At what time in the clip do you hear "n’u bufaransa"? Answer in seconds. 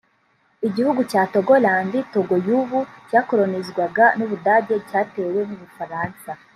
5.49-6.29